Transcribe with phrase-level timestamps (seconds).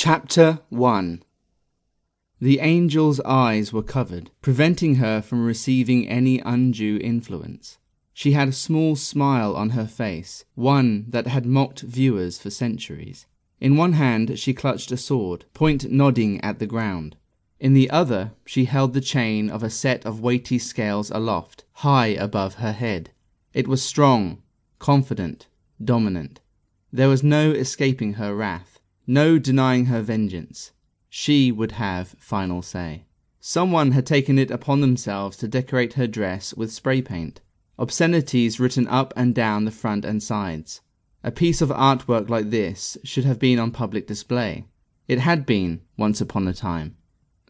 [0.00, 1.24] Chapter 1
[2.40, 7.78] The angel's eyes were covered, preventing her from receiving any undue influence.
[8.14, 13.26] She had a small smile on her face, one that had mocked viewers for centuries.
[13.58, 17.16] In one hand she clutched a sword, point nodding at the ground.
[17.58, 22.14] In the other she held the chain of a set of weighty scales aloft, high
[22.14, 23.10] above her head.
[23.52, 24.42] It was strong,
[24.78, 25.48] confident,
[25.84, 26.38] dominant.
[26.92, 28.77] There was no escaping her wrath.
[29.10, 30.72] No denying her vengeance.
[31.08, 33.06] She would have final say.
[33.40, 37.40] Someone had taken it upon themselves to decorate her dress with spray paint.
[37.78, 40.82] Obscenities written up and down the front and sides.
[41.24, 44.66] A piece of artwork like this should have been on public display.
[45.06, 46.94] It had been, once upon a time.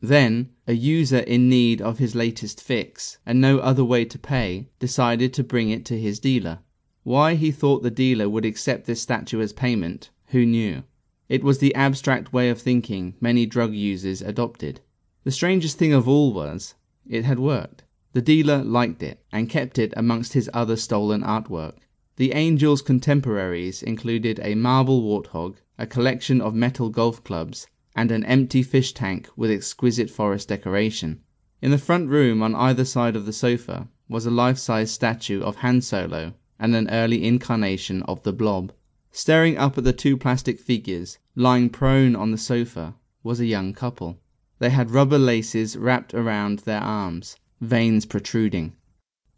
[0.00, 4.68] Then, a user in need of his latest fix, and no other way to pay,
[4.78, 6.60] decided to bring it to his dealer.
[7.02, 10.84] Why he thought the dealer would accept this statue as payment, who knew?
[11.28, 14.80] It was the abstract way of thinking many drug users adopted.
[15.24, 16.74] The strangest thing of all was,
[17.06, 17.84] it had worked.
[18.14, 21.74] The dealer liked it, and kept it amongst his other stolen artwork.
[22.16, 28.24] The angel's contemporaries included a marble warthog, a collection of metal golf clubs, and an
[28.24, 31.20] empty fish tank with exquisite forest decoration.
[31.60, 35.42] In the front room on either side of the sofa was a life size statue
[35.42, 38.72] of Han Solo and an early incarnation of the Blob.
[39.10, 43.72] Staring up at the two plastic figures lying prone on the sofa was a young
[43.72, 44.18] couple.
[44.58, 48.74] They had rubber laces wrapped around their arms, veins protruding.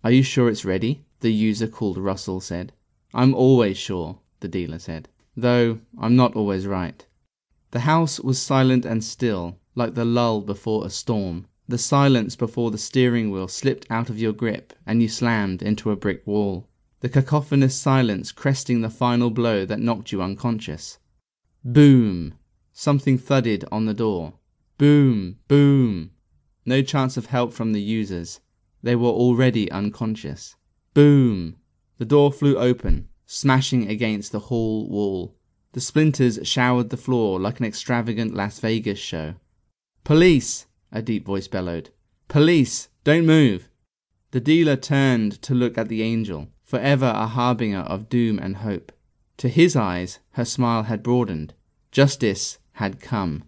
[0.03, 2.73] "Are you sure it's ready?" the user called Russell said.
[3.15, 7.07] "I'm always sure," the dealer said, "though I'm not always right."
[7.71, 12.73] The house was silent and still, like the lull before a storm, the silence before
[12.73, 16.67] the steering wheel slipped out of your grip and you slammed into a brick wall
[17.01, 20.99] the cacophonous silence cresting the final blow that knocked you unconscious.
[21.65, 22.35] Boom!
[22.73, 24.35] Something thudded on the door.
[24.77, 25.39] Boom!
[25.49, 26.11] Boom!
[26.67, 28.41] No chance of help from the users.
[28.83, 30.57] They were already unconscious.
[30.93, 31.57] Boom!
[31.97, 35.37] The door flew open, smashing against the hall wall.
[35.73, 39.35] The splinters showered the floor like an extravagant Las Vegas show.
[40.05, 40.67] Police!
[40.93, 41.91] a deep voice bellowed.
[42.29, 42.89] Police!
[43.05, 43.70] Don't move!
[44.33, 48.93] The dealer turned to look at the angel forever a harbinger of doom and hope.
[49.39, 51.55] To his eyes her smile had broadened.
[51.91, 53.45] Justice had come.